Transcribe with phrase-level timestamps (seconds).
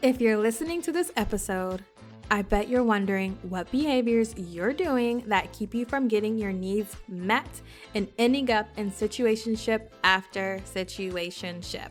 [0.00, 1.84] If you're listening to this episode,
[2.30, 6.96] I bet you're wondering what behaviors you're doing that keep you from getting your needs
[7.08, 7.48] met
[7.96, 11.88] and ending up in situationship after situationship.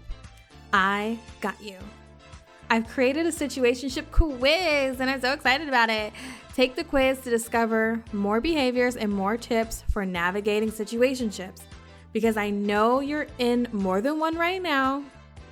[0.71, 1.75] I got you.
[2.69, 6.13] I've created a situationship quiz and I'm so excited about it.
[6.55, 11.59] Take the quiz to discover more behaviors and more tips for navigating situationships
[12.13, 15.03] because I know you're in more than one right now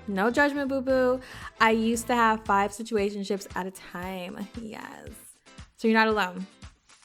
[0.08, 1.20] no judgment, boo boo.
[1.60, 4.48] I used to have five situationships at a time.
[4.62, 5.10] Yes.
[5.78, 6.46] So you're not alone.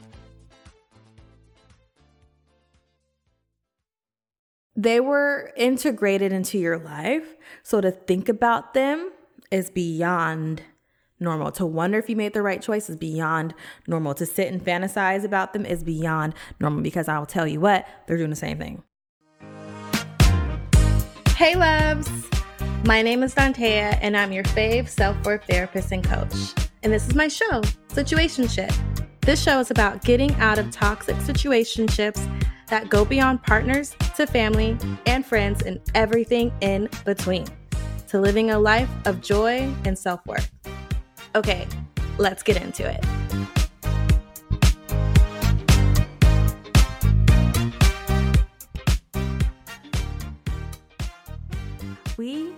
[4.80, 7.36] They were integrated into your life.
[7.64, 9.12] So to think about them
[9.52, 10.62] is beyond
[11.20, 11.52] normal.
[11.54, 13.54] To wonder if you made the right choice is beyond
[13.88, 14.14] normal.
[14.14, 18.16] To sit and fantasize about them is beyond normal because I'll tell you what, they're
[18.16, 18.82] doing the same thing.
[21.36, 22.10] Hey, loves.
[22.86, 26.54] My name is Dontea, and I'm your fave self worth therapist and coach.
[26.84, 28.74] And this is my show, Situationship.
[29.22, 32.39] This show is about getting out of toxic situationships
[32.70, 37.46] that go beyond partners to family and friends and everything in between
[38.08, 40.52] to living a life of joy and self worth.
[41.36, 41.68] Okay,
[42.18, 43.06] let's get into it.
[52.18, 52.54] We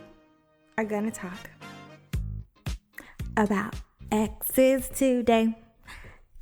[0.78, 1.50] are going to talk
[3.38, 3.75] about
[4.12, 5.56] exes today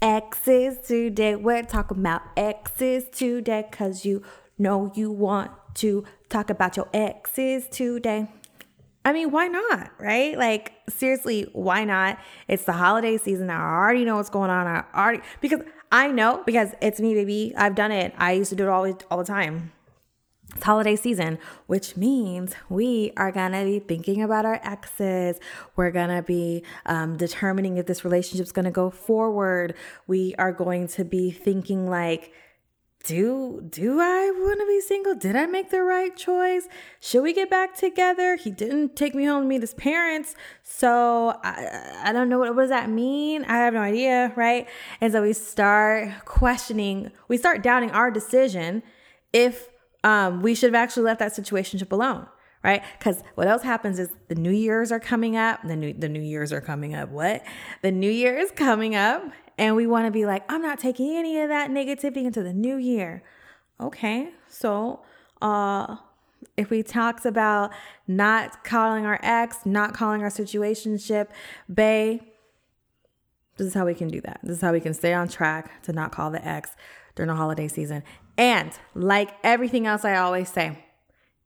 [0.02, 1.36] exes today.
[1.36, 4.24] We're talking about exes today because you
[4.58, 8.28] know you want to talk about your exes today.
[9.06, 9.92] I mean, why not?
[10.00, 10.38] Right?
[10.38, 12.20] Like, seriously, why not?
[12.48, 13.50] It's the holiday season.
[13.50, 14.68] I already know what's going on.
[14.68, 15.62] I already, because
[15.92, 17.54] I know, because it's me, baby.
[17.58, 18.14] I've done it.
[18.18, 19.72] I used to do it all, all the time.
[20.56, 21.38] It's holiday season,
[21.68, 25.40] which means we are gonna be thinking about our exes.
[25.76, 29.76] We're gonna be um, determining if this relationship is gonna go forward.
[30.08, 32.34] We are going to be thinking like,
[33.06, 35.16] do do I want to be single?
[35.16, 36.68] Did I make the right choice?
[37.00, 38.36] Should we get back together?
[38.36, 42.54] He didn't take me home to meet his parents, so I, I don't know what,
[42.56, 43.46] what does that mean.
[43.46, 44.68] I have no idea, right?
[45.00, 47.12] And so we start questioning.
[47.30, 48.84] We start doubting our decision
[49.32, 49.69] if
[50.04, 52.26] um, we should have actually left that situationship alone,
[52.64, 52.84] right?
[52.98, 55.62] Because what else happens is the New Year's are coming up.
[55.66, 57.10] The new the New Year's are coming up.
[57.10, 57.44] What?
[57.82, 59.24] The New Year is coming up,
[59.58, 62.54] and we want to be like, I'm not taking any of that negativity into the
[62.54, 63.24] New Year.
[63.82, 65.02] Okay, so
[65.42, 65.98] uh,
[66.58, 67.72] if we talks about
[68.08, 71.28] not calling our ex, not calling our situationship,
[71.74, 72.22] bay.
[73.58, 74.40] This is how we can do that.
[74.42, 76.78] This is how we can stay on track to not call the ex
[77.16, 78.04] during the holiday season
[78.40, 80.84] and like everything else I always say,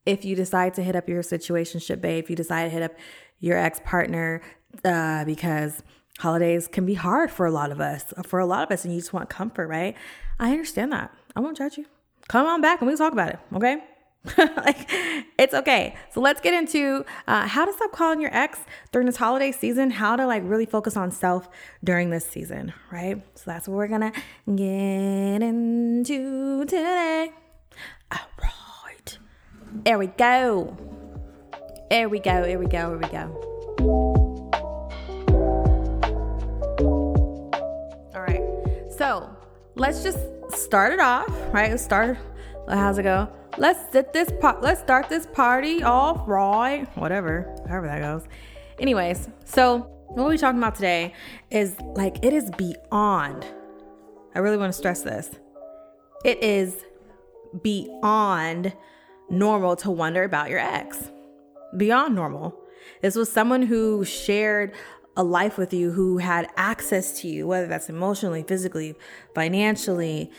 [0.05, 2.93] if you decide to hit up your situationship babe, if you decide to hit up
[3.39, 4.41] your ex partner,
[4.85, 5.81] uh, because
[6.19, 8.93] holidays can be hard for a lot of us, for a lot of us, and
[8.93, 9.97] you just want comfort, right?
[10.39, 11.11] I understand that.
[11.35, 11.85] I won't judge you.
[12.27, 13.83] Come on back and we'll talk about it, okay?
[14.37, 14.89] like
[15.37, 15.95] it's okay.
[16.11, 18.59] So let's get into uh, how to stop calling your ex
[18.93, 21.49] during this holiday season how to like really focus on self
[21.83, 23.21] during this season right?
[23.35, 24.13] So that's what we're gonna
[24.55, 27.31] get into today.
[28.11, 29.17] All right
[29.83, 30.77] there we go.
[31.89, 32.45] There we go.
[32.45, 32.89] Here we go.
[32.89, 33.49] Here we go.
[38.15, 38.41] All right
[38.97, 39.35] so
[39.75, 40.19] let's just
[40.49, 41.71] start it off right?
[41.71, 42.17] Let's start.
[42.69, 46.85] How's it go let's set this po- let's start this party off right.
[46.97, 48.23] Whatever however that goes.
[48.79, 51.13] Anyways so what we're talking about today
[51.49, 53.45] is like it is beyond.
[54.35, 55.29] I really want to stress this.
[56.25, 56.83] It is
[57.61, 58.73] beyond
[59.29, 61.09] normal to wonder about your ex.
[61.77, 62.57] Beyond normal.
[63.01, 64.73] This was someone who shared
[65.15, 68.95] a life with you who had access to you whether that's emotionally physically
[69.35, 70.31] financially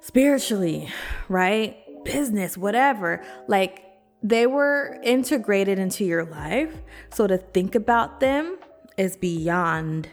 [0.00, 0.88] spiritually
[1.28, 3.22] right business, whatever.
[3.48, 3.84] Like
[4.22, 6.74] they were integrated into your life.
[7.12, 8.58] So to think about them
[8.96, 10.08] is beyond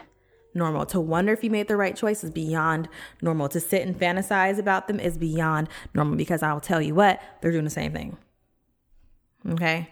[0.54, 0.86] normal.
[0.86, 2.88] To wonder if you made the right choice is beyond
[3.22, 3.48] normal.
[3.50, 7.52] To sit and fantasize about them is beyond normal because I'll tell you what, they're
[7.52, 8.16] doing the same thing.
[9.48, 9.88] Okay.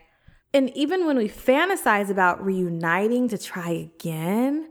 [0.53, 4.69] And even when we fantasize about reuniting to try again,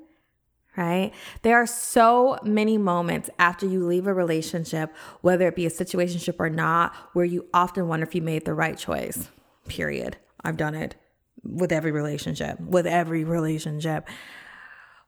[0.78, 1.12] right?
[1.42, 6.36] There are so many moments after you leave a relationship, whether it be a situationship
[6.40, 9.30] or not, where you often wonder if you made the right choice.
[9.68, 10.18] Period.
[10.44, 10.96] I've done it.
[11.44, 14.08] with every relationship, with every relationship.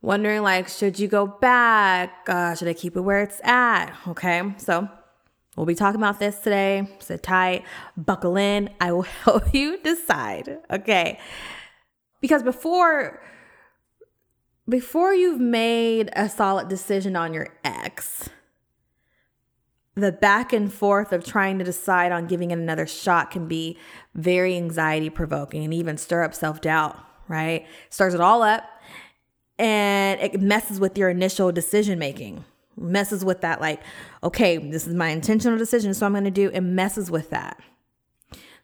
[0.01, 2.25] Wondering, like, should you go back?
[2.27, 3.93] Uh, should I keep it where it's at?
[4.07, 4.41] Okay.
[4.57, 4.87] So
[5.57, 6.87] we'll be talking about this today.
[6.99, 7.65] Sit tight,
[7.97, 8.69] buckle in.
[8.79, 10.59] I will help you decide.
[10.71, 11.19] Okay.
[12.21, 13.21] Because before,
[14.69, 18.29] before you've made a solid decision on your ex,
[19.95, 23.77] the back and forth of trying to decide on giving it another shot can be
[24.13, 27.65] very anxiety provoking and even stir up self doubt, right?
[27.89, 28.63] Stirs it all up
[29.57, 32.45] and it messes with your initial decision making.
[32.77, 33.81] Messes with that, like,
[34.23, 37.59] okay, this is my intentional decision, so I'm gonna do, it messes with that.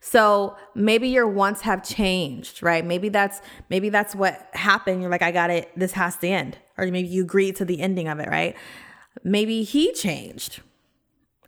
[0.08, 2.86] So maybe your wants have changed, right?
[2.86, 3.42] Maybe that's
[3.72, 5.02] maybe that's what happened.
[5.02, 6.60] You're like, I got it, this has to end.
[6.78, 8.56] Or maybe you agreed to the ending of it, right?
[9.24, 10.62] Maybe he changed,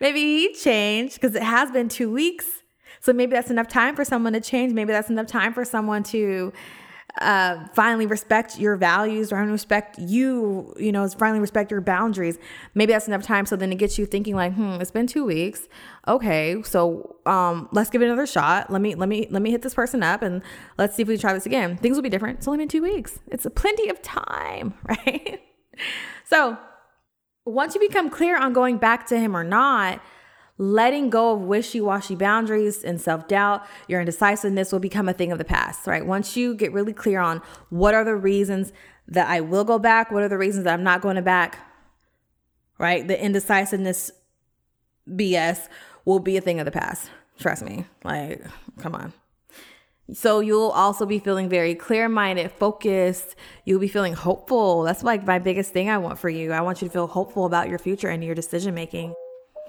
[0.00, 2.64] maybe he changed because it has been two weeks.
[2.98, 4.72] So maybe that's enough time for someone to change.
[4.72, 6.52] Maybe that's enough time for someone to
[7.20, 12.38] uh, finally respect your values or respect you, you know, finally respect your boundaries.
[12.74, 13.46] Maybe that's enough time.
[13.46, 15.68] So then it gets you thinking like, hmm, it's been two weeks.
[16.08, 18.70] Okay, so um, let's give it another shot.
[18.70, 20.42] Let me let me let me hit this person up and
[20.78, 21.76] let's see if we try this again.
[21.76, 22.38] Things will be different.
[22.38, 23.18] It's only been two weeks.
[23.28, 25.40] It's a plenty of time, right?
[26.24, 26.58] so
[27.44, 30.00] once you become clear on going back to him or not,
[30.60, 35.32] letting go of wishy washy boundaries and self doubt, your indecisiveness will become a thing
[35.32, 36.04] of the past, right?
[36.04, 37.40] Once you get really clear on
[37.70, 38.70] what are the reasons
[39.08, 41.58] that I will go back, what are the reasons that I'm not going to back,
[42.76, 43.08] right?
[43.08, 44.10] The indecisiveness
[45.08, 45.66] BS
[46.04, 47.10] will be a thing of the past.
[47.38, 47.86] Trust me.
[48.04, 48.44] Like,
[48.78, 49.14] come on.
[50.12, 53.34] So you'll also be feeling very clear minded, focused.
[53.64, 54.82] You'll be feeling hopeful.
[54.82, 56.52] That's like my biggest thing I want for you.
[56.52, 59.14] I want you to feel hopeful about your future and your decision making.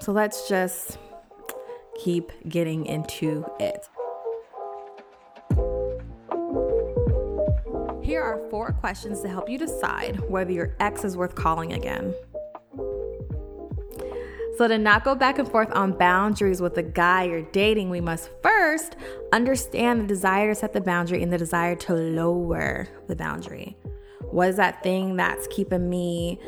[0.02, 0.98] So let's just
[1.94, 3.88] keep getting into it.
[8.04, 12.12] Here are four questions to help you decide whether your ex is worth calling again.
[14.56, 18.00] So, to not go back and forth on boundaries with the guy you're dating, we
[18.00, 18.96] must first
[19.32, 23.76] understand the desire to set the boundary and the desire to lower the boundary.
[24.32, 26.40] What is that thing that's keeping me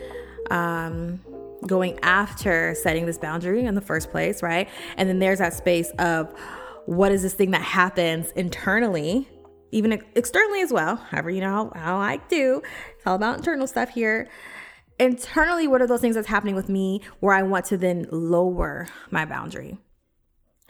[0.51, 1.21] um,
[1.67, 4.69] going after setting this boundary in the first place, right?
[4.97, 6.33] And then there's that space of
[6.87, 9.29] what is this thing that happens internally,
[9.73, 10.97] even externally as well.
[10.97, 12.63] However, you know how, I do.
[12.97, 14.29] It's all about internal stuff here.
[14.99, 18.87] Internally, what are those things that's happening with me where I want to then lower
[19.11, 19.79] my boundary?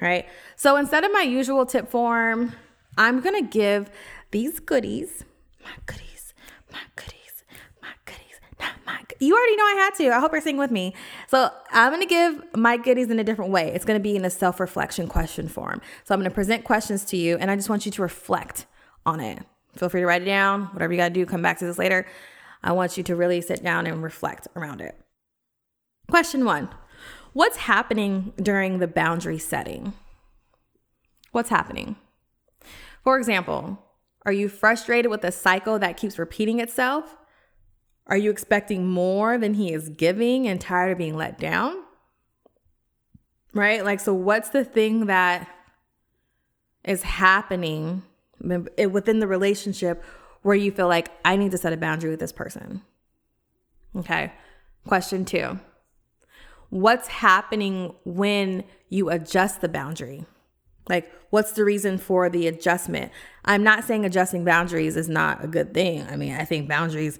[0.01, 0.27] Right.
[0.57, 2.53] So instead of my usual tip form,
[2.97, 3.91] I'm to give
[4.31, 5.25] these goodies,
[5.63, 6.35] my goodies,
[6.73, 7.24] my goodies
[9.25, 10.15] you already know I had to.
[10.15, 10.95] I hope you're singing with me.
[11.29, 13.73] So I'm to give my goodies in a different way.
[13.75, 15.81] It's to be in a self reflection question form.
[16.05, 18.67] So I'm to present questions to you, and I just want you to reflect
[19.07, 19.45] on it.
[19.77, 20.65] Feel free to write it down.
[20.67, 22.07] Whatever you got to do, come back to this later.
[22.63, 24.99] I want you to really sit down and reflect around it.
[26.11, 26.69] Question one
[27.33, 29.95] What's happening during the boundary setting?
[31.33, 31.97] What's happening?
[33.03, 33.79] For example,
[34.25, 37.17] are you frustrated with a cycle that keeps repeating itself?
[38.07, 41.83] Are you expecting more than he is giving and tired of being let down?
[43.55, 43.85] Right?
[43.85, 45.49] Like, so what's the thing that
[46.85, 48.03] is happening
[48.77, 50.05] eh, within the relationship
[50.43, 52.83] where you feel like I need to set a boundary with this person?
[53.97, 54.33] Okay.
[54.87, 55.59] Question two
[56.69, 60.27] What's happening when you adjust the boundary?
[60.89, 63.13] Like, what's the reason for the adjustment?
[63.45, 66.07] I'm not saying adjusting boundaries is not a good thing.
[66.11, 67.19] I mean, I think boundaries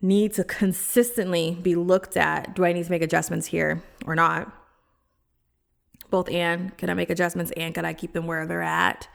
[0.00, 2.54] need to consistently be looked at.
[2.54, 4.52] Do I need to make adjustments here or not?
[6.10, 9.08] Both and can I make adjustments and can I keep them where they're at?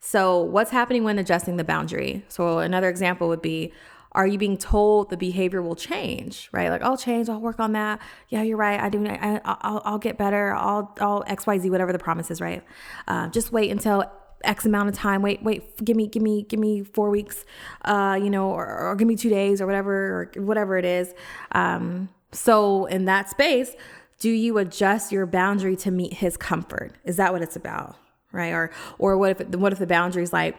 [0.00, 2.24] So, what's happening when adjusting the boundary?
[2.28, 3.72] So, another example would be
[4.12, 7.72] are you being told the behavior will change right like i'll change i'll work on
[7.72, 9.32] that yeah you're right i do I,
[9.70, 12.64] will I'll get better i'll i'll xyz whatever the promise is right
[13.06, 14.10] uh, just wait until
[14.44, 15.22] X amount of time.
[15.22, 17.44] Wait, wait, give me, give me, give me four weeks,
[17.84, 21.14] uh, you know, or, or give me two days or whatever, or whatever it is.
[21.52, 23.74] Um, so in that space,
[24.18, 26.92] do you adjust your boundary to meet his comfort?
[27.04, 27.96] Is that what it's about?
[28.30, 28.52] Right.
[28.52, 30.56] Or, or what if, what if the boundary is like,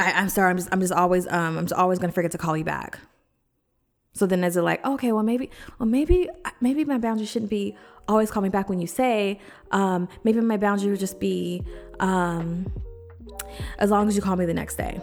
[0.00, 2.32] I, am sorry, I'm just, I'm just always, um, I'm just always going to forget
[2.32, 2.98] to call you back.
[4.14, 6.28] So then is it like, okay, well, maybe, well, maybe,
[6.60, 7.76] maybe my boundary shouldn't be
[8.08, 9.40] always call me back when you say,
[9.70, 11.62] um, maybe my boundary would just be,
[12.00, 12.72] um,
[13.78, 15.00] as long as you call me the next day.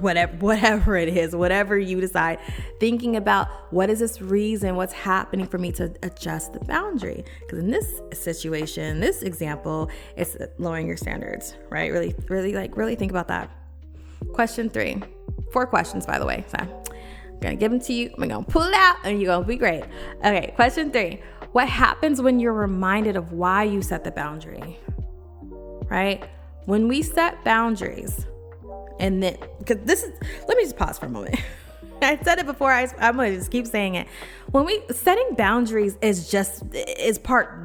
[0.00, 2.38] whatever whatever it is whatever you decide.
[2.80, 7.24] Thinking about what is this reason what's happening for me to adjust the boundary.
[7.40, 11.92] Because in this situation this example it's lowering your standards right?
[11.92, 13.50] Really really like really think about that.
[14.32, 15.02] Question three
[15.52, 16.44] four questions by the way.
[16.48, 19.46] So i'm gonna give them to you i'm gonna pull it out and you're gonna
[19.46, 19.84] be great.
[20.24, 21.20] Okay question three
[21.52, 24.78] what happens when you're reminded of why you set the boundary
[25.90, 26.28] right
[26.66, 28.26] when we set boundaries
[28.98, 30.12] and then, because this is,
[30.48, 31.36] let me just pause for a moment.
[32.02, 32.70] I said it before.
[32.70, 34.06] I, I'm gonna just keep saying it.
[34.50, 37.58] When we setting boundaries is just is part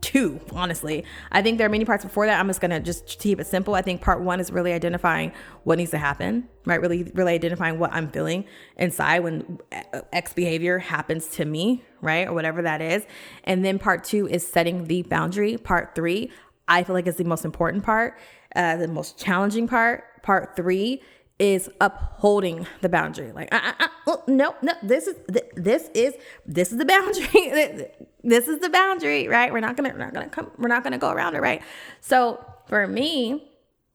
[0.00, 0.40] two.
[0.52, 2.38] Honestly, I think there are many parts before that.
[2.38, 3.74] I'm just gonna just keep it simple.
[3.74, 5.32] I think part one is really identifying
[5.64, 6.80] what needs to happen, right?
[6.80, 8.44] Really, really identifying what I'm feeling
[8.76, 13.06] inside when uh, X behavior happens to me, right, or whatever that is.
[13.44, 15.56] And then part two is setting the boundary.
[15.58, 16.30] Part three,
[16.68, 18.18] I feel like is the most important part,
[18.54, 21.02] uh, the most challenging part part three
[21.38, 23.30] is upholding the boundary.
[23.32, 25.16] Like, uh, uh, uh, no, no, this is
[25.54, 26.14] this is
[26.46, 27.88] this is the boundary.
[28.24, 29.52] this is the boundary, right?
[29.52, 31.62] We're not gonna we're not gonna come we're not gonna go around it, right?
[32.00, 33.50] So for me,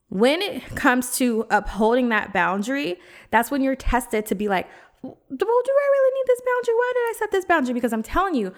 [0.09, 2.99] when it comes to upholding that boundary,
[3.31, 4.67] that's when you're tested to be like,
[5.01, 6.75] well, do I really need this boundary?
[6.75, 7.73] Why did I set this boundary?
[7.73, 8.53] Because I'm telling you,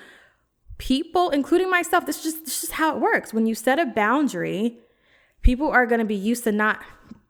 [0.77, 3.33] people, including myself, this is just this is how it works.
[3.33, 4.79] When you set a boundary,
[5.41, 6.81] people are gonna be used to not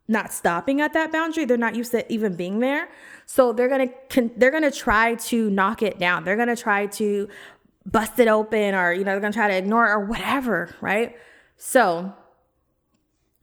[0.07, 1.45] not stopping at that boundary.
[1.45, 2.89] They're not used to even being there.
[3.25, 3.89] So they're gonna
[4.37, 6.23] they're gonna try to knock it down.
[6.23, 7.27] They're gonna try to
[7.85, 11.15] bust it open or you know they're gonna try to ignore it or whatever right?
[11.57, 12.13] So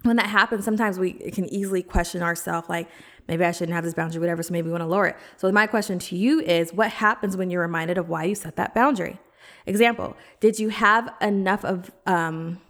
[0.02, 2.88] when that happens sometimes we can easily question ourselves like
[3.28, 5.16] maybe i shouldn't have this boundary whatever so maybe we want to lower it.
[5.36, 8.56] So my question to you is what happens when you're reminded of why you set
[8.56, 9.18] that boundary
[9.66, 12.60] example did you have enough of um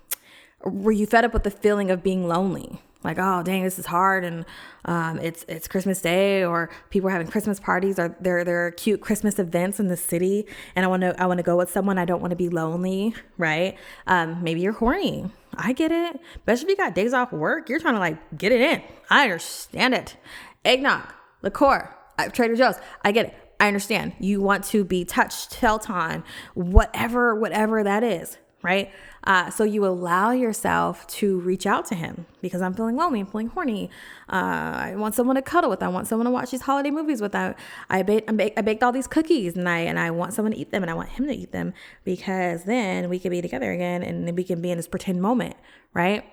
[0.65, 2.81] were you fed up with the feeling of being lonely?
[3.03, 4.45] Like oh dang this is hard and
[4.85, 8.73] um, it's it's christmas day or people are having christmas parties or there there are
[8.73, 11.71] cute christmas events in the city and i want to i want to go with
[11.71, 13.79] someone i don't want to be lonely right?
[14.07, 15.31] Um, maybe you're horny.
[15.57, 18.53] I get it especially if you got days off work you're trying to like get
[18.53, 18.83] it in.
[19.09, 20.19] I understand it.
[20.63, 25.53] Eggnog liqueur uh, trader joe's i get it i understand you want to be touched
[25.53, 26.25] tell time
[26.55, 28.91] whatever whatever that is right?
[29.25, 33.27] Uh, so you allow yourself to reach out to him because I'm feeling lonely, I'm
[33.27, 33.91] feeling horny.
[34.29, 35.83] Uh, I want someone to cuddle with.
[35.83, 37.35] I want someone to watch these holiday movies with.
[37.35, 37.55] I
[37.89, 40.71] I, ba- I baked all these cookies and I and I want someone to eat
[40.71, 41.75] them and I want him to eat them
[42.05, 45.57] because then we can be together again and we can be in this pretend moment,
[45.95, 46.25] right?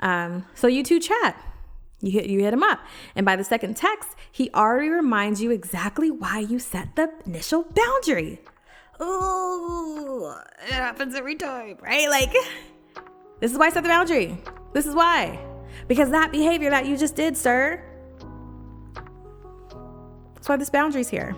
[0.00, 1.40] Um, so you two chat.
[2.00, 2.80] You hit you hit him up,
[3.14, 7.64] and by the second text, he already reminds you exactly why you set the initial
[7.74, 8.40] boundary
[9.00, 12.08] oh, it happens every time, right?
[12.08, 12.32] Like,
[13.40, 14.38] this is why I set the boundary.
[14.72, 15.38] This is why.
[15.88, 17.82] Because that behavior that you just did, sir,
[20.34, 21.32] that's why this boundary's here.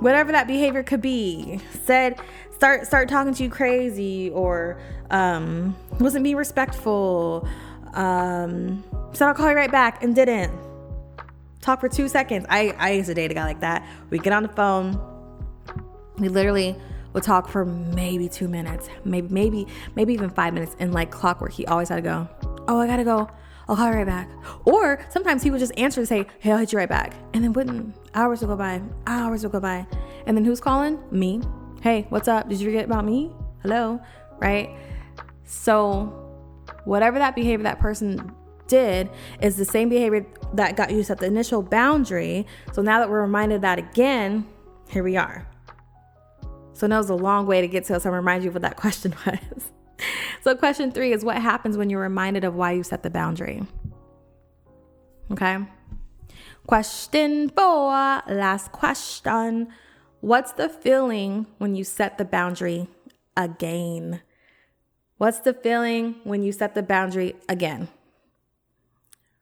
[0.00, 2.20] Whatever that behavior could be, said,
[2.54, 7.48] start start talking to you crazy, or um, wasn't being respectful,
[7.98, 10.52] um, said I'll call you right back and didn't.
[11.60, 12.46] Talk for two seconds.
[12.48, 13.84] I, I used to date a guy like that.
[14.10, 14.98] We get on the phone,
[16.16, 16.76] we literally
[17.12, 21.52] would talk for maybe two minutes, maybe maybe maybe even five minutes, and like clockwork,
[21.52, 22.28] he always had to go.
[22.68, 23.28] Oh, I gotta go.
[23.68, 24.30] I'll call you right back.
[24.64, 27.14] Or sometimes he would just answer and say, Hey, I'll hit you right back.
[27.34, 29.86] And then wouldn't hours would go by, hours would go by.
[30.26, 30.98] And then who's calling?
[31.10, 31.42] Me.
[31.82, 32.48] Hey, what's up?
[32.48, 33.30] Did you forget about me?
[33.62, 34.00] Hello?
[34.38, 34.70] Right?
[35.44, 36.27] So
[36.84, 38.32] whatever that behavior that person
[38.66, 42.46] did is the same behavior that got you set the initial boundary.
[42.72, 44.46] So now that we're reminded that again,
[44.88, 45.46] here we are.
[46.74, 47.98] So that was a long way to get to.
[47.98, 49.38] So I remind you what that question was.
[50.42, 53.62] so question three is what happens when you're reminded of why you set the boundary.
[55.32, 55.58] Okay.
[56.66, 59.68] Question four, last question.
[60.20, 62.88] What's the feeling when you set the boundary
[63.36, 64.20] again?
[65.18, 67.88] What's the feeling when you set the boundary again?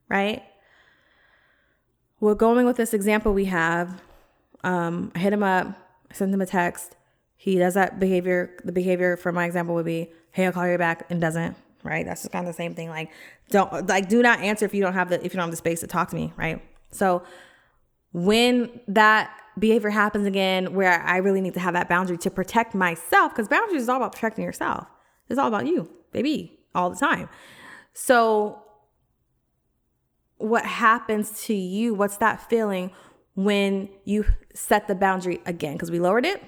[0.08, 0.42] Right?
[2.18, 4.00] We're going with this example we have.
[4.64, 5.68] Um, I hit him up,
[6.10, 6.96] I sent him a text
[7.36, 8.56] he does that behavior.
[8.64, 11.56] The behavior for my example would be, "Hey, I'll call you back," and doesn't.
[11.82, 12.04] Right?
[12.04, 12.88] That's just kind of the same thing.
[12.88, 13.10] Like,
[13.50, 15.56] don't like do not answer if you don't have the if you don't have the
[15.56, 16.32] space to talk to me.
[16.36, 16.60] Right?
[16.90, 17.22] So
[18.12, 22.74] when that behavior happens again, where I really need to have that boundary to protect
[22.74, 24.88] myself, because boundaries is all about protecting yourself.
[25.28, 27.28] It's all about you, baby, all the time.
[27.92, 28.62] So
[30.38, 31.94] what happens to you?
[31.94, 32.90] What's that feeling
[33.34, 35.74] when you set the boundary again?
[35.74, 36.42] Because we lowered it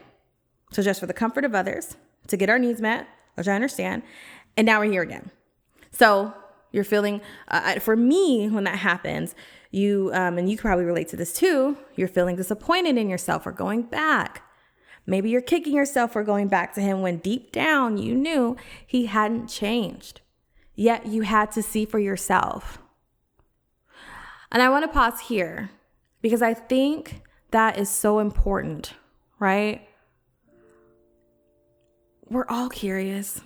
[0.70, 4.02] so just for the comfort of others, to get our needs met, which I understand.
[4.56, 5.30] And now we're here again.
[5.90, 6.34] So
[6.72, 9.34] You're feeling, uh, for me, when that happens,
[9.70, 13.44] you, um, and you can probably relate to this too, you're feeling disappointed in yourself
[13.44, 14.42] for going back.
[15.08, 19.06] Maybe you're kicking yourself for going back to him when deep down you knew he
[19.06, 20.20] hadn't changed.
[20.74, 22.78] Yet you had to see for yourself.
[24.52, 25.70] And I want to pause here
[26.20, 27.22] because I think
[27.52, 28.92] that is so important,
[29.38, 29.88] right?
[32.28, 33.40] We're all curious.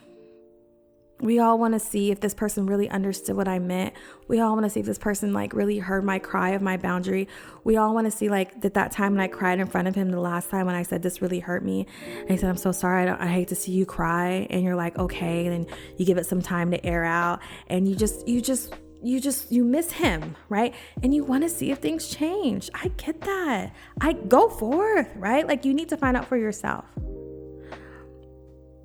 [1.22, 3.94] We all want to see if this person really understood what I meant.
[4.26, 6.76] We all want to see if this person like really heard my cry of my
[6.76, 7.28] boundary.
[7.62, 9.94] We all want to see like that that time when I cried in front of
[9.94, 11.86] him the last time when I said this really hurt me.
[12.20, 13.08] And he said, "I'm so sorry.
[13.08, 16.18] I, I hate to see you cry." And you're like, "Okay." And then you give
[16.18, 19.92] it some time to air out, and you just you just you just you miss
[19.92, 20.74] him, right?
[21.04, 22.68] And you want to see if things change.
[22.74, 23.74] I get that.
[24.00, 25.46] I go forth, right?
[25.46, 26.84] Like you need to find out for yourself.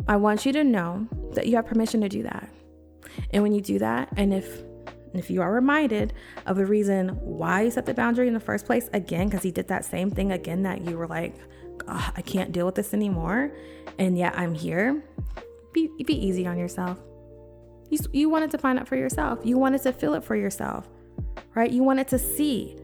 [0.07, 2.49] I want you to know that you have permission to do that.
[3.31, 4.63] And when you do that, and if
[5.13, 6.13] if you are reminded
[6.45, 9.51] of the reason why you set the boundary in the first place again, because he
[9.51, 11.35] did that same thing again that you were like,
[11.87, 13.51] I can't deal with this anymore,
[13.97, 15.03] and yet I'm here,
[15.73, 16.99] be be easy on yourself.
[17.89, 19.39] You, you wanted to find out for yourself.
[19.43, 20.87] You wanted to feel it for yourself,
[21.55, 21.71] right?
[21.71, 22.77] You wanted to see.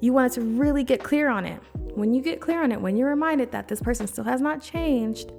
[0.00, 1.60] You wanted to really get clear on it.
[1.94, 4.62] When you get clear on it, when you're reminded that this person still has not
[4.62, 5.32] changed,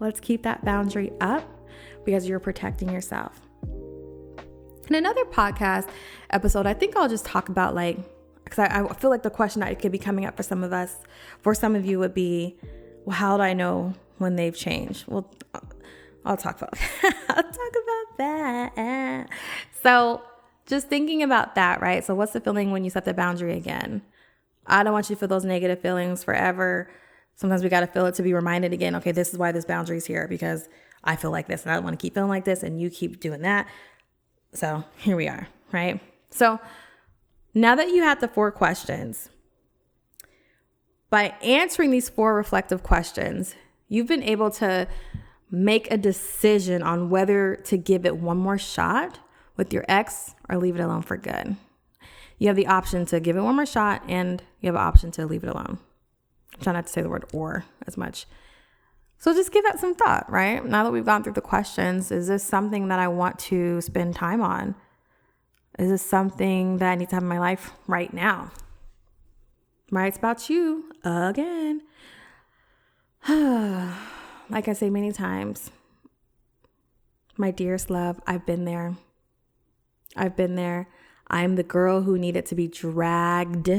[0.00, 1.44] Let's keep that boundary up
[2.04, 3.40] because you're protecting yourself.
[4.88, 5.88] In another podcast
[6.30, 7.98] episode, I think I'll just talk about like,
[8.44, 10.72] because I, I, feel like the question that could be coming up for some of
[10.72, 10.96] us,
[11.42, 12.56] for some of you, would be,
[13.04, 15.04] well, how do I know when they've changed?
[15.06, 15.30] Well,
[16.24, 16.74] I'll talk about
[17.28, 19.28] I'll talk about that.
[19.82, 20.22] So,
[20.66, 22.04] just thinking about that, right?
[22.04, 24.02] So, what's the feeling when you set the boundary again?
[24.66, 26.90] I don't want you to feel those negative feelings forever
[27.38, 29.64] sometimes we got to feel it to be reminded again okay this is why this
[29.64, 30.68] boundary is here because
[31.04, 32.90] i feel like this and i don't want to keep feeling like this and you
[32.90, 33.66] keep doing that.
[34.52, 36.00] So here we are right?
[36.30, 36.60] So
[37.54, 39.30] now that you have the four questions
[41.10, 43.54] by answering these four reflective questions
[43.88, 44.86] you've been able to
[45.50, 49.18] make a decision on whether to give it one more shot
[49.56, 51.56] with your ex or leave it alone for good.
[52.38, 55.10] You have the option to give it one more shot and you have an option
[55.12, 55.78] to leave it alone
[56.60, 58.26] try not to say the word or as much.
[59.18, 60.64] So just give that some thought, right?
[60.64, 64.14] Now that we've gone through the questions, is this something that I want to spend
[64.14, 64.76] time on?
[65.78, 68.52] Is this something that I need to have in my life right now?
[69.90, 70.08] Right?
[70.08, 71.82] It's about you again.
[73.28, 75.72] like I say many times,
[77.36, 78.96] my dearest love, I've been there.
[80.16, 80.88] I've been there.
[81.30, 83.70] I'm the girl who needed to be dragged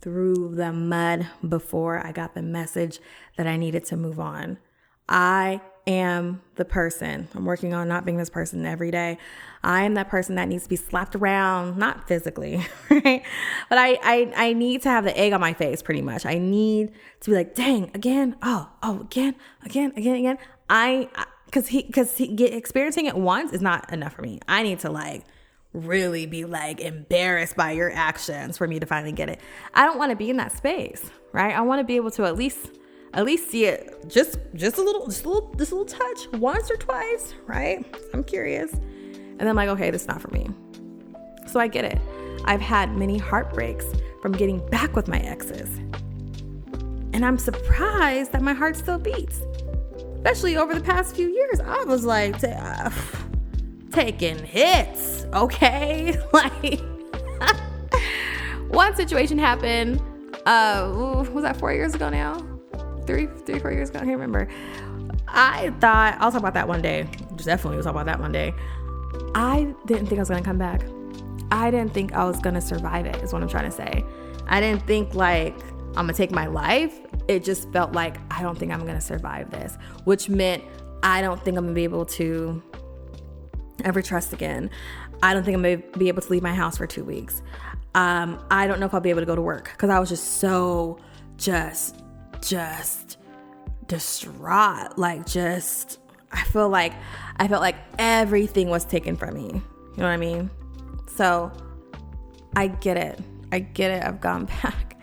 [0.00, 3.00] through the mud before I got the message
[3.36, 4.58] that I needed to move on.
[5.08, 7.28] I am the person.
[7.34, 9.18] I'm working on not being this person every day.
[9.62, 13.22] I am that person that needs to be slapped around, not physically, right?
[13.68, 16.24] But I, I I need to have the egg on my face pretty much.
[16.24, 19.34] I need to be like, dang, again, oh, oh, again,
[19.64, 20.38] again, again, again.
[20.68, 21.08] I
[21.46, 24.40] because he because he get experiencing it once is not enough for me.
[24.46, 25.24] I need to like
[25.72, 29.40] really be like embarrassed by your actions for me to finally get it.
[29.74, 31.54] I don't want to be in that space, right?
[31.54, 32.70] I want to be able to at least
[33.12, 36.70] at least see it just just a little just a little a little touch once
[36.70, 37.84] or twice, right?
[38.14, 38.72] I'm curious.
[38.72, 40.48] And then I'm like, okay, this is not for me.
[41.46, 41.98] So I get it.
[42.44, 43.86] I've had many heartbreaks
[44.22, 45.78] from getting back with my exes.
[47.12, 49.40] And I'm surprised that my heart still beats.
[50.16, 51.60] Especially over the past few years.
[51.60, 52.90] I was like, uh,
[53.92, 56.16] taking hits, okay?
[56.32, 56.80] Like,
[58.70, 60.00] one situation happened,
[60.46, 62.38] uh, was that four years ago now?
[63.06, 63.98] Three, three, four years ago?
[63.98, 64.48] I can't remember.
[65.26, 67.08] I thought, I'll talk about that one day.
[67.36, 68.54] Definitely we'll talk about that one day.
[69.34, 70.82] I didn't think I was gonna come back.
[71.50, 74.04] I didn't think I was gonna survive it, is what I'm trying to say.
[74.46, 75.58] I didn't think like
[75.96, 76.98] I'm gonna take my life.
[77.28, 80.62] It just felt like I don't think I'm gonna survive this, which meant
[81.02, 82.62] I don't think I'm gonna be able to
[83.84, 84.70] ever trust again.
[85.22, 87.42] I don't think I'm gonna be able to leave my house for two weeks.
[87.94, 90.08] Um, I don't know if I'll be able to go to work because I was
[90.08, 90.98] just so,
[91.36, 91.96] just,
[92.40, 93.18] just
[93.86, 94.96] distraught.
[94.96, 95.98] Like, just,
[96.30, 96.92] I feel like,
[97.36, 99.48] I felt like everything was taken from me.
[99.48, 100.50] You know what I mean?
[101.16, 101.50] So,
[102.54, 103.18] I get it.
[103.50, 104.04] I get it.
[104.04, 105.00] I've gone back.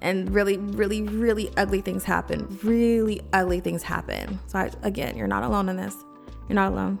[0.00, 2.58] And really, really, really ugly things happen.
[2.62, 4.38] Really ugly things happen.
[4.46, 5.94] So, I, again, you're not alone in this.
[6.48, 6.98] You're not alone.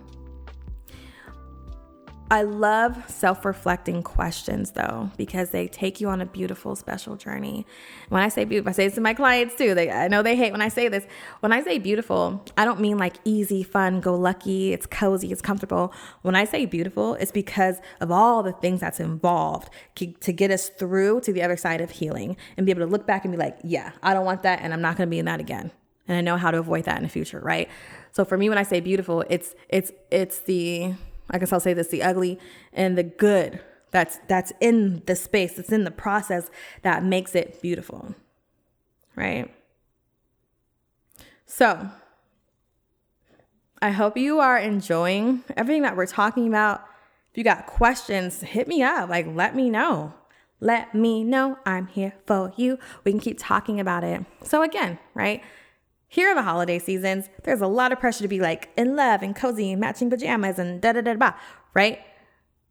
[2.30, 7.66] I love self reflecting questions though, because they take you on a beautiful, special journey.
[8.08, 9.74] When I say beautiful, I say this to my clients too.
[9.74, 11.06] They, I know they hate when I say this.
[11.40, 15.42] When I say beautiful, I don't mean like easy, fun, go lucky, it's cozy, it's
[15.42, 15.92] comfortable.
[16.22, 20.70] When I say beautiful, it's because of all the things that's involved to get us
[20.70, 23.38] through to the other side of healing and be able to look back and be
[23.38, 25.70] like, yeah, I don't want that and I'm not going to be in that again.
[26.08, 27.68] And I know how to avoid that in the future, right?
[28.12, 30.94] So for me, when I say beautiful, it's, it's, it's the,
[31.30, 32.38] I guess I'll say this the ugly
[32.72, 33.60] and the good
[33.90, 36.50] that's that's in the space, that's in the process
[36.82, 38.14] that makes it beautiful.
[39.16, 39.54] Right?
[41.46, 41.88] So,
[43.80, 46.80] I hope you are enjoying everything that we're talking about.
[47.30, 49.08] If you got questions, hit me up.
[49.08, 50.14] Like let me know.
[50.60, 51.58] Let me know.
[51.66, 52.78] I'm here for you.
[53.04, 54.24] We can keep talking about it.
[54.42, 55.42] So again, right?
[56.14, 57.28] Here are the holiday seasons.
[57.42, 60.60] There's a lot of pressure to be like in love and cozy and matching pajamas
[60.60, 61.32] and da da da da,
[61.74, 61.98] right?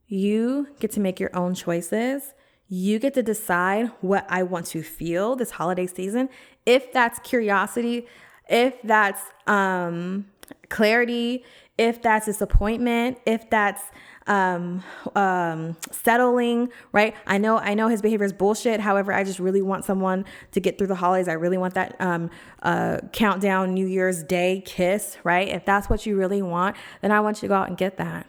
[0.08, 2.36] You get to make your own choices.
[2.69, 6.29] You get to decide what I want to feel this holiday season.
[6.65, 8.08] If that's curiosity,
[8.47, 10.27] if that's um,
[10.69, 11.43] clarity,
[11.77, 13.84] if that's disappointment, if that's
[14.27, 14.83] um,
[15.15, 17.15] um, settling, right?
[17.27, 18.79] I know, I know his behavior is bullshit.
[18.79, 21.27] However, I just really want someone to get through the holidays.
[21.27, 22.29] I really want that um,
[22.62, 25.47] uh, countdown New Year's Day kiss, right?
[25.47, 27.97] If that's what you really want, then I want you to go out and get
[27.97, 28.27] that,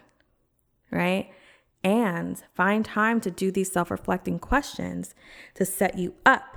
[0.90, 1.30] right?
[1.83, 5.14] And find time to do these self reflecting questions
[5.54, 6.54] to set you up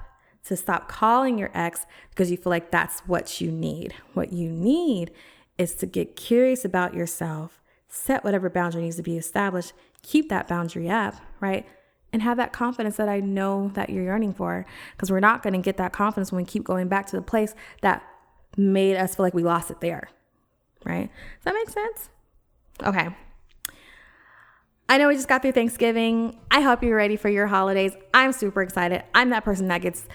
[0.47, 3.93] to stop calling your ex because you feel like that's what you need.
[4.13, 5.12] What you need
[5.58, 10.47] is to get curious about yourself set whatever boundary needs to be established, keep that
[10.47, 11.65] boundary up, right?
[12.13, 14.65] And have that confidence that I know that you're yearning for.
[14.91, 17.21] Because we're not going to get that confidence when we keep going back to the
[17.21, 18.04] place that
[18.56, 20.10] made us feel like we lost it there,
[20.86, 21.10] right?
[21.10, 22.10] Does that make sense?
[22.84, 23.10] Okay.
[24.89, 26.39] I know we just got through Thanksgiving.
[26.50, 27.91] I hope you're ready for your holidays.
[28.13, 29.04] I'm super excited.
[29.13, 30.08] I'm that person that gets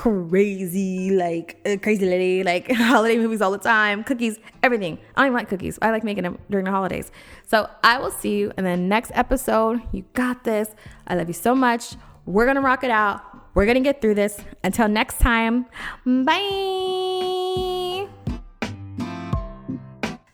[0.00, 4.98] crazy, like uh, crazy lady, like holiday movies all the time, cookies, everything.
[5.14, 5.78] I don't like cookies.
[5.82, 7.12] I like making them during the holidays.
[7.46, 9.82] So I will see you in the next episode.
[9.92, 10.70] You got this.
[11.06, 11.96] I love you so much.
[12.24, 13.20] We're to rock it out.
[13.54, 14.40] We're to get through this.
[14.64, 15.66] Until next time,
[16.06, 18.08] bye.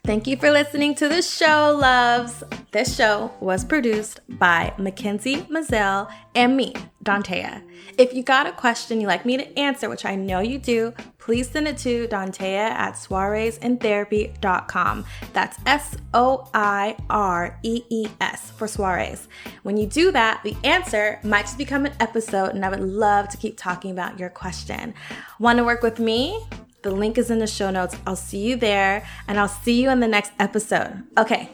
[0.05, 2.45] Thank you for listening to the show, loves.
[2.77, 7.63] This show was produced by Mackenzie Mazel and me, Dontea.
[7.97, 10.93] If you got a question you'd like me to answer, which I know you do,
[11.17, 15.07] please send it to Dontea at soireesandtherapy.com.
[15.33, 19.27] That's S O I R E E S for soirees.
[19.63, 23.31] When you do that, the answer might just become an episode, and I would love
[23.31, 24.93] to keep talking about your question.
[25.41, 26.47] Want to work with me?
[26.83, 27.97] The link is in the show notes.
[28.07, 31.05] I'll see you there and I'll see you in the next episode.
[31.17, 31.49] Okay,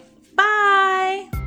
[1.12, 1.41] Bye.